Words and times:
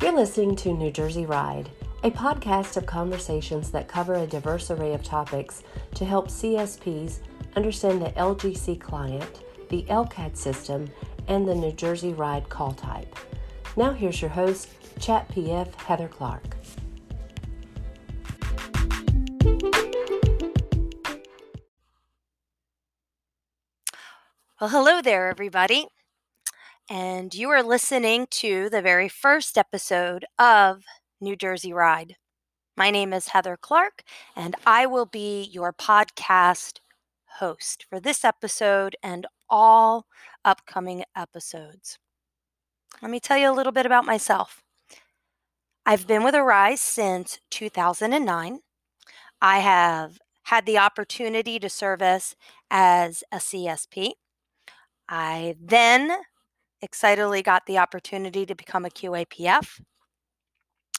You're 0.00 0.12
listening 0.12 0.54
to 0.56 0.72
New 0.72 0.92
Jersey 0.92 1.26
Ride, 1.26 1.68
a 2.04 2.10
podcast 2.12 2.76
of 2.76 2.86
conversations 2.86 3.72
that 3.72 3.88
cover 3.88 4.14
a 4.14 4.28
diverse 4.28 4.70
array 4.70 4.94
of 4.94 5.02
topics 5.02 5.64
to 5.96 6.04
help 6.04 6.28
CSPs 6.28 7.18
understand 7.56 8.00
the 8.00 8.10
LGC 8.10 8.80
client, 8.80 9.42
the 9.70 9.82
LCAD 9.88 10.36
system, 10.36 10.88
and 11.26 11.48
the 11.48 11.54
New 11.54 11.72
Jersey 11.72 12.12
Ride 12.12 12.48
call 12.48 12.74
type. 12.74 13.12
Now, 13.76 13.92
here's 13.92 14.22
your 14.22 14.30
host, 14.30 14.68
Chat 15.00 15.28
PF 15.30 15.74
Heather 15.74 16.06
Clark. 16.06 16.56
Well, 24.60 24.70
hello 24.70 25.02
there, 25.02 25.28
everybody. 25.28 25.88
And 26.90 27.34
you 27.34 27.50
are 27.50 27.62
listening 27.62 28.26
to 28.30 28.70
the 28.70 28.80
very 28.80 29.08
first 29.10 29.58
episode 29.58 30.24
of 30.38 30.84
New 31.20 31.36
Jersey 31.36 31.72
Ride. 31.72 32.16
My 32.78 32.90
name 32.90 33.12
is 33.12 33.28
Heather 33.28 33.58
Clark, 33.60 34.02
and 34.34 34.56
I 34.64 34.86
will 34.86 35.04
be 35.04 35.42
your 35.42 35.72
podcast 35.74 36.80
host 37.40 37.84
for 37.90 38.00
this 38.00 38.24
episode 38.24 38.96
and 39.02 39.26
all 39.50 40.06
upcoming 40.46 41.04
episodes. 41.14 41.98
Let 43.02 43.10
me 43.10 43.20
tell 43.20 43.36
you 43.36 43.50
a 43.50 43.54
little 43.54 43.72
bit 43.72 43.84
about 43.84 44.06
myself. 44.06 44.62
I've 45.84 46.06
been 46.06 46.24
with 46.24 46.34
Arise 46.34 46.80
since 46.80 47.38
2009. 47.50 48.60
I 49.42 49.58
have 49.58 50.18
had 50.44 50.64
the 50.64 50.78
opportunity 50.78 51.58
to 51.58 51.68
service 51.68 52.34
as 52.70 53.22
a 53.30 53.36
CSP 53.36 54.12
I 55.08 55.56
then 55.60 56.10
excitedly 56.82 57.42
got 57.42 57.66
the 57.66 57.78
opportunity 57.78 58.46
to 58.46 58.54
become 58.54 58.84
a 58.84 58.90
QAPF. 58.90 59.80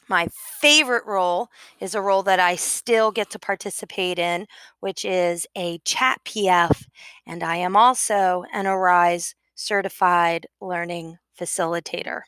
My 0.08 0.26
favorite 0.60 1.06
role 1.06 1.48
is 1.78 1.94
a 1.94 2.02
role 2.02 2.24
that 2.24 2.40
I 2.40 2.56
still 2.56 3.12
get 3.12 3.30
to 3.30 3.38
participate 3.38 4.18
in, 4.18 4.46
which 4.80 5.04
is 5.04 5.46
a 5.56 5.78
chat 5.84 6.18
PF, 6.24 6.84
and 7.26 7.44
I 7.44 7.56
am 7.56 7.76
also 7.76 8.44
an 8.52 8.66
Arise 8.66 9.36
certified 9.54 10.46
learning 10.60 11.18
facilitator. 11.38 12.22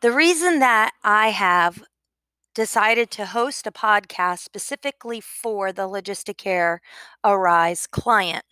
The 0.00 0.12
reason 0.12 0.58
that 0.58 0.92
I 1.02 1.28
have 1.30 1.82
decided 2.54 3.10
to 3.12 3.26
host 3.26 3.66
a 3.66 3.72
podcast 3.72 4.40
specifically 4.40 5.20
for 5.20 5.72
the 5.72 5.88
Logisticare 5.88 6.78
Arise 7.24 7.86
client 7.86 8.44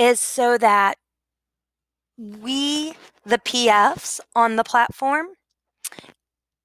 is 0.00 0.18
so 0.18 0.56
that 0.56 0.96
we, 2.16 2.94
the 3.26 3.36
PFs 3.38 4.18
on 4.34 4.56
the 4.56 4.64
platform, 4.64 5.26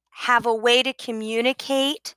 have 0.10 0.46
a 0.46 0.56
way 0.56 0.82
to 0.82 0.94
communicate 0.94 2.16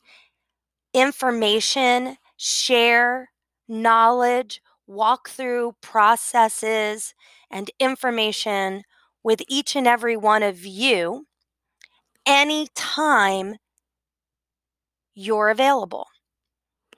information, 0.94 2.18
share 2.36 3.30
knowledge, 3.66 4.62
walk 4.86 5.28
through 5.28 5.74
processes 5.80 7.14
and 7.50 7.68
information 7.80 8.84
with 9.24 9.42
each 9.48 9.74
and 9.74 9.88
every 9.88 10.16
one 10.16 10.44
of 10.44 10.64
you 10.64 11.26
anytime 12.24 13.56
you're 15.14 15.48
available. 15.48 16.06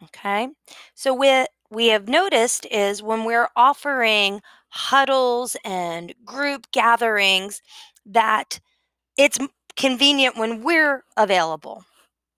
Okay. 0.03 0.49
So, 0.95 1.15
with 1.15 1.49
we 1.71 1.89
have 1.89 2.09
noticed 2.09 2.67
is 2.71 3.03
when 3.03 3.25
we're 3.25 3.49
offering 3.57 4.41
huddles 4.71 5.57
and 5.65 6.15
group 6.25 6.67
gatherings 6.73 7.63
that 8.07 8.61
it's 9.17 9.39
convenient 9.77 10.37
when 10.37 10.63
we're 10.63 11.05
available, 11.17 11.85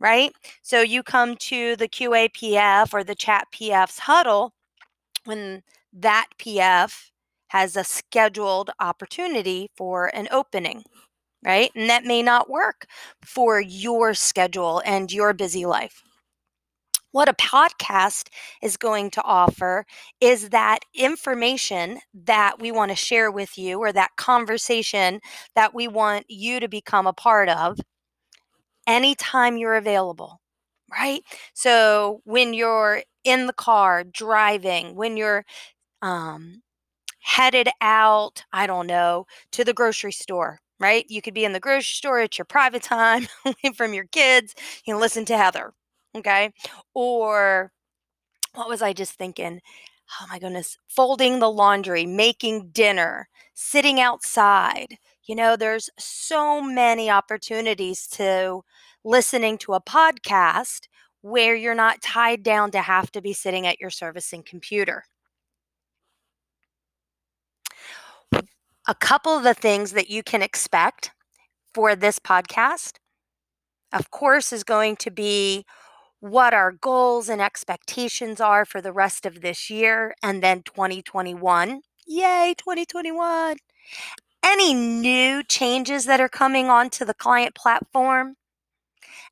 right? 0.01 0.33
So 0.63 0.83
you 0.83 1.03
come 1.03 1.37
to 1.37 1.77
the 1.77 1.89
QAPF 1.89 2.93
or 2.93 3.05
the 3.05 3.15
chat 3.15 3.49
PF's 3.53 4.01
huddle 4.01 4.53
when 5.25 5.63
that 5.93 6.29
PF 6.39 7.11
has 7.49 7.77
a 7.77 7.85
scheduled 7.85 8.71
opportunity 8.81 9.71
for 9.77 10.07
an 10.15 10.29
opening, 10.31 10.85
right? 11.45 11.71
And 11.75 11.91
that 11.91 12.05
may 12.05 12.23
not 12.23 12.51
work 12.51 12.87
for 13.25 13.61
your 13.61 14.15
schedule 14.15 14.83
and 14.85 15.13
your 15.13 15.33
busy 15.35 15.67
life. 15.67 16.03
What 17.13 17.29
a 17.29 17.35
podcast 17.35 18.29
is 18.63 18.77
going 18.77 19.11
to 19.13 19.23
offer 19.23 19.87
is 20.21 20.51
that 20.51 20.81
information 20.95 22.01
that 22.15 22.61
we 22.61 22.73
want 22.73 22.91
to 22.91 22.97
share 22.97 23.31
with 23.31 23.57
you, 23.59 23.79
or 23.79 23.93
that 23.93 24.17
conversation 24.17 25.21
that 25.55 25.75
we 25.75 25.89
want 25.89 26.27
you 26.29 26.61
to 26.61 26.69
become 26.69 27.07
a 27.07 27.13
part 27.13 27.49
of 27.49 27.79
anytime 28.87 29.57
you're 29.57 29.75
available, 29.77 30.41
right? 30.91 31.23
So 31.55 32.21
when 32.25 32.55
you're 32.55 33.03
in 33.25 33.47
the 33.47 33.53
car 33.53 34.05
driving, 34.05 34.95
when 34.95 35.17
you're 35.17 35.45
um, 36.03 36.63
headed 37.21 37.69
out, 37.81 38.45
I 38.53 38.67
don't 38.67 38.87
know, 38.87 39.27
to 39.53 39.65
the 39.65 39.75
grocery 39.75 40.13
store, 40.13 40.61
right? 40.81 41.07
You 41.09 41.23
could 41.23 41.35
be 41.35 41.45
in 41.45 41.53
the 41.53 41.61
grocery 41.61 41.85
store 41.85 42.21
at 42.21 42.39
your 42.39 42.47
private 42.47 42.83
time 42.83 43.29
from 43.77 43.95
your 43.95 44.07
kids. 44.07 44.55
You 44.85 44.95
can 44.95 45.01
listen 45.01 45.25
to 45.27 45.39
Heather, 45.39 45.75
Okay. 46.15 46.53
Or 46.95 47.73
what 48.55 48.69
was 48.69 48.83
I 48.83 48.93
just 48.93 49.15
thinking? 49.15 49.61
Oh 50.21 50.27
my 50.29 50.39
goodness. 50.39 50.79
Folding 50.89 51.39
the 51.39 51.51
laundry, 51.51 52.07
making 52.07 52.71
dinner, 52.71 53.29
sitting 53.55 54.01
outside. 54.01 54.99
You 55.25 55.37
know, 55.37 55.57
there's 55.57 55.91
so 55.99 56.61
many 56.63 57.11
opportunities 57.11 58.07
to 58.09 58.63
listening 59.05 59.59
to 59.59 59.75
a 59.75 59.81
podcast 59.81 60.89
where 61.23 61.55
you're 61.57 61.75
not 61.75 62.03
tied 62.03 62.43
down 62.43 62.71
to 62.73 62.81
have 62.83 63.11
to 63.13 63.23
be 63.23 63.33
sitting 63.33 63.67
at 63.67 63.81
your 63.81 63.91
servicing 63.91 64.43
computer. 64.43 65.05
A 68.89 68.95
couple 68.95 69.37
of 69.37 69.45
the 69.45 69.55
things 69.55 69.93
that 69.93 70.11
you 70.11 70.23
can 70.23 70.43
expect 70.43 71.13
for 71.75 71.95
this 71.95 72.19
podcast, 72.19 72.95
of 73.93 74.11
course, 74.11 74.53
is 74.53 74.65
going 74.65 74.97
to 74.97 75.11
be 75.11 75.65
what 76.23 76.55
our 76.55 76.71
goals 76.71 77.29
and 77.29 77.43
expectations 77.43 78.41
are 78.41 78.65
for 78.65 78.81
the 78.81 78.93
rest 78.93 79.27
of 79.27 79.41
this 79.41 79.69
year 79.69 80.15
and 80.23 80.41
then 80.41 80.63
2021. 80.63 81.81
Yay, 82.07 82.55
2021. 82.57 83.57
Any 84.45 84.73
new 84.73 85.43
changes 85.43 86.05
that 86.05 86.21
are 86.21 86.29
coming 86.29 86.69
onto 86.69 87.05
the 87.05 87.13
client 87.13 87.57
platform? 87.57 88.37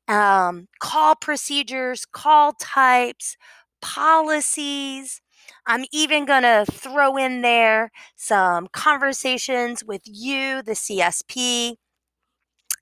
Um, 0.09 0.67
call 0.81 1.15
procedures, 1.15 2.05
call 2.05 2.51
types, 2.59 3.37
policies. 3.81 5.21
I'm 5.65 5.85
even 5.93 6.25
going 6.25 6.43
to 6.43 6.65
throw 6.69 7.15
in 7.15 7.41
there 7.41 7.91
some 8.17 8.67
conversations 8.73 9.81
with 9.81 10.01
you, 10.03 10.61
the 10.61 10.73
CSP, 10.73 11.75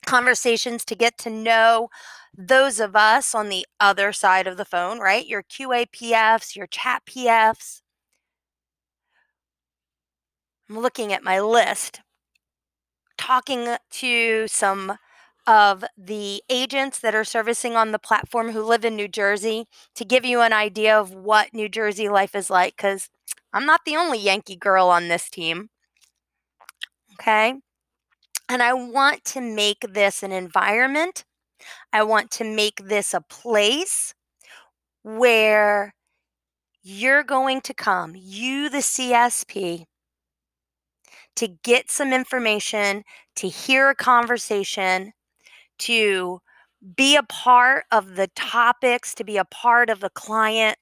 conversations 0.10 0.84
to 0.86 0.96
get 0.96 1.18
to 1.20 1.30
know 1.30 1.90
those 2.36 2.80
of 2.80 2.96
us 2.96 3.36
on 3.36 3.50
the 3.50 3.66
other 3.80 4.12
side 4.12 4.48
of 4.48 4.58
the 4.58 4.66
phone, 4.66 5.00
right? 5.00 5.28
Your 5.28 5.44
QAPFs, 5.44 6.56
your 6.56 6.68
chat 6.68 7.04
PFs. 7.06 7.82
I'm 10.70 10.80
looking 10.80 11.14
at 11.14 11.24
my 11.24 11.40
list, 11.40 12.02
talking 13.18 13.76
to 13.92 14.48
some 14.48 14.98
of 15.48 15.84
the 15.98 16.44
agents 16.50 17.00
that 17.00 17.16
are 17.16 17.24
servicing 17.24 17.76
on 17.76 17.92
the 17.92 18.00
platform 18.00 18.52
who 18.52 18.62
live 18.64 18.86
in 18.86 18.96
New 18.96 19.08
Jersey 19.08 19.66
to 19.96 20.06
give 20.06 20.26
you 20.26 20.42
an 20.42 20.54
idea 20.54 20.98
of 21.00 21.14
what 21.14 21.54
New 21.54 21.70
Jersey 21.70 22.10
life 22.10 22.36
is 22.36 22.50
like 22.50 22.76
because 22.78 23.10
I'm 23.54 23.66
not 23.66 23.82
the 23.86 23.96
only 23.96 24.20
Yankee 24.20 24.56
girl 24.56 24.88
on 24.90 25.08
this 25.08 25.30
team. 25.30 25.70
Okay. 27.14 27.56
And 28.50 28.64
I 28.64 28.74
want 28.74 29.24
to 29.26 29.42
make 29.42 29.82
this 29.94 30.24
an 30.24 30.32
environment. 30.32 31.24
I 31.94 32.04
want 32.04 32.32
to 32.32 32.44
make 32.44 32.88
this 32.88 33.14
a 33.14 33.22
place 33.22 34.14
where 35.04 35.94
you're 36.84 37.24
going 37.24 37.62
to 37.62 37.74
come, 37.74 38.14
you, 38.16 38.70
the 38.70 38.80
CSP, 38.80 39.86
to 41.36 41.48
get 41.64 41.92
some 41.92 42.12
information, 42.14 43.04
to 43.36 43.48
hear 43.48 43.90
a 43.90 43.96
conversation, 43.96 45.14
to 45.80 46.40
be 46.96 47.16
a 47.16 47.24
part 47.24 47.86
of 47.92 48.16
the 48.16 48.28
topics, 48.36 49.14
to 49.16 49.24
be 49.24 49.38
a 49.38 49.46
part 49.46 49.90
of 49.90 50.00
the 50.00 50.10
client, 50.10 50.78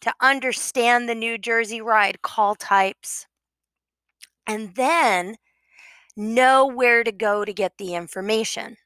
to 0.00 0.12
understand 0.20 1.08
the 1.08 1.14
New 1.14 1.38
Jersey 1.38 1.80
ride 1.80 2.22
call 2.22 2.54
types, 2.54 3.26
and 4.46 4.74
then 4.76 5.36
know 6.16 6.66
where 6.66 7.04
to 7.04 7.12
go 7.12 7.44
to 7.44 7.52
get 7.52 7.74
the 7.78 7.94
information. 7.94 8.76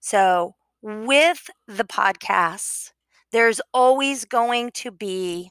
So, 0.00 0.54
with 0.82 1.50
the 1.68 1.84
podcasts, 1.84 2.92
there's 3.32 3.60
always 3.74 4.24
going 4.24 4.70
to 4.74 4.90
be, 4.90 5.50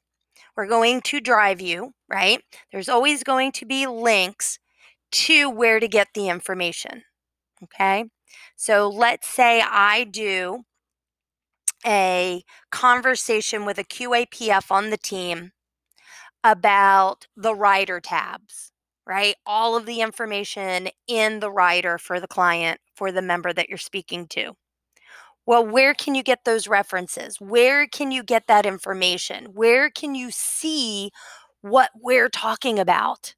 we're 0.58 0.68
going 0.68 1.02
to 1.04 1.22
drive 1.22 1.62
you, 1.62 1.94
right? 2.10 2.42
There's 2.72 2.90
always 2.90 3.24
going 3.24 3.52
to 3.54 3.66
be 3.66 3.88
links 3.88 4.60
to 5.12 5.50
where 5.50 5.80
to 5.80 5.88
get 5.88 6.10
the 6.16 6.30
information. 6.30 7.04
Okay. 7.64 8.06
So 8.56 8.90
let's 8.90 9.28
say 9.28 9.62
I 9.62 10.06
do 10.06 10.64
a 11.86 12.44
conversation 12.72 13.66
with 13.66 13.78
a 13.78 13.84
QAPF 13.84 14.72
on 14.72 14.90
the 14.90 14.98
team 14.98 15.52
about 16.44 17.28
the 17.36 17.56
rider 17.56 18.00
tabs, 18.00 18.71
right? 19.08 19.36
All 19.46 19.76
of 19.76 19.86
the 19.86 20.02
information 20.02 20.90
in 21.08 21.40
the 21.40 21.52
rider 21.52 21.98
for 21.98 22.20
the 22.20 22.28
client, 22.28 22.80
for 22.96 23.12
the 23.12 23.22
member 23.22 23.54
that 23.54 23.70
you're 23.70 23.78
speaking 23.78 24.28
to. 24.30 24.54
Well, 25.46 25.66
where 25.66 25.94
can 25.94 26.16
you 26.16 26.24
get 26.24 26.46
those 26.46 26.68
references? 26.68 27.38
Where 27.42 27.88
can 27.88 28.12
you 28.12 28.24
get 28.24 28.48
that 28.48 28.66
information? 28.66 29.46
Where 29.54 29.90
can 29.90 30.16
you 30.16 30.30
see 30.32 31.12
what 31.62 31.90
we're 32.00 32.30
talking 32.30 32.80
about? 32.80 33.34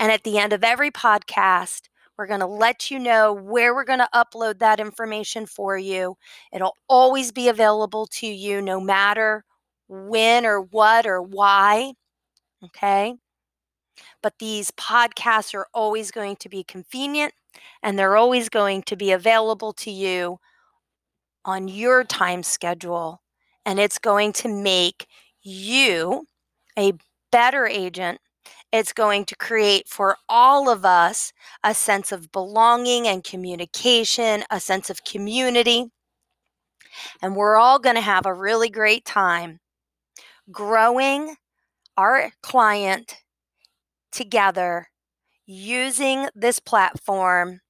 And 0.00 0.12
at 0.12 0.24
the 0.24 0.38
end 0.38 0.52
of 0.52 0.64
every 0.64 0.90
podcast, 0.90 1.82
we're 2.18 2.26
going 2.26 2.40
to 2.40 2.46
let 2.46 2.90
you 2.90 2.98
know 2.98 3.32
where 3.32 3.74
we're 3.74 3.84
going 3.84 4.00
to 4.00 4.08
upload 4.14 4.58
that 4.58 4.80
information 4.80 5.46
for 5.46 5.78
you. 5.78 6.16
It'll 6.52 6.76
always 6.88 7.32
be 7.32 7.48
available 7.48 8.06
to 8.12 8.26
you 8.26 8.62
no 8.62 8.80
matter 8.80 9.44
when 9.88 10.46
or 10.46 10.60
what 10.62 11.06
or 11.06 11.22
why. 11.22 11.92
Okay. 12.64 13.14
But 14.22 14.38
these 14.38 14.70
podcasts 14.72 15.54
are 15.54 15.66
always 15.72 16.10
going 16.10 16.36
to 16.36 16.48
be 16.48 16.64
convenient 16.64 17.32
and 17.82 17.98
they're 17.98 18.16
always 18.16 18.48
going 18.48 18.82
to 18.82 18.96
be 18.96 19.12
available 19.12 19.72
to 19.74 19.90
you 19.90 20.38
on 21.44 21.68
your 21.68 22.04
time 22.04 22.42
schedule. 22.42 23.22
And 23.64 23.78
it's 23.78 23.98
going 23.98 24.32
to 24.34 24.48
make 24.48 25.06
you 25.42 26.26
a 26.78 26.92
better 27.32 27.66
agent. 27.66 28.20
It's 28.72 28.92
going 28.92 29.24
to 29.26 29.36
create 29.36 29.88
for 29.88 30.16
all 30.28 30.68
of 30.68 30.84
us 30.84 31.32
a 31.64 31.74
sense 31.74 32.12
of 32.12 32.32
belonging 32.32 33.06
and 33.06 33.24
communication, 33.24 34.44
a 34.50 34.60
sense 34.60 34.90
of 34.90 35.04
community. 35.04 35.86
And 37.22 37.36
we're 37.36 37.56
all 37.56 37.78
going 37.78 37.96
to 37.96 38.02
have 38.02 38.26
a 38.26 38.34
really 38.34 38.68
great 38.68 39.04
time 39.04 39.60
growing 40.50 41.36
our 41.96 42.30
client 42.42 43.16
together 44.12 44.88
using 45.46 46.28
this 46.34 46.58
platform 46.58 47.60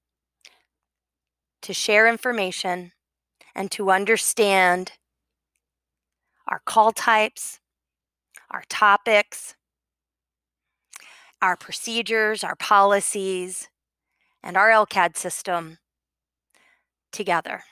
to 1.62 1.74
share 1.74 2.06
information 2.06 2.92
and 3.54 3.70
to 3.72 3.90
understand 3.90 4.92
our 6.48 6.60
call 6.64 6.92
types, 6.92 7.58
our 8.50 8.62
topics, 8.68 9.54
our 11.42 11.56
procedures, 11.56 12.44
our 12.44 12.56
policies, 12.56 13.68
and 14.42 14.56
our 14.56 14.70
LCAD 14.70 15.16
system 15.16 15.78
together. 17.12 17.64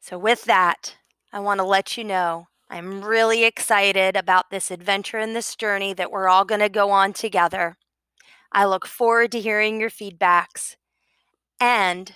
So, 0.00 0.18
with 0.18 0.44
that, 0.44 0.96
I 1.32 1.40
want 1.40 1.58
to 1.58 1.64
let 1.64 1.96
you 1.96 2.04
know 2.04 2.48
I'm 2.72 3.04
really 3.04 3.44
excited 3.44 4.16
about 4.16 4.48
this 4.50 4.70
adventure 4.70 5.18
and 5.18 5.36
this 5.36 5.54
journey 5.56 5.92
that 5.92 6.10
we're 6.10 6.26
all 6.26 6.46
going 6.46 6.62
to 6.62 6.70
go 6.70 6.90
on 6.90 7.12
together. 7.12 7.76
I 8.50 8.64
look 8.64 8.86
forward 8.86 9.30
to 9.32 9.40
hearing 9.42 9.78
your 9.78 9.90
feedbacks. 9.90 10.76
And 11.60 12.14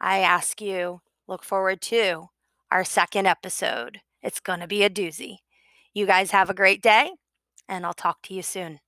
I 0.00 0.18
ask 0.18 0.60
you, 0.60 1.00
look 1.28 1.44
forward 1.44 1.80
to 1.82 2.30
our 2.72 2.82
second 2.82 3.26
episode. 3.26 4.00
It's 4.20 4.40
going 4.40 4.58
to 4.58 4.66
be 4.66 4.82
a 4.82 4.90
doozy. 4.90 5.36
You 5.94 6.06
guys 6.06 6.32
have 6.32 6.50
a 6.50 6.54
great 6.54 6.82
day, 6.82 7.12
and 7.68 7.86
I'll 7.86 7.94
talk 7.94 8.22
to 8.22 8.34
you 8.34 8.42
soon. 8.42 8.80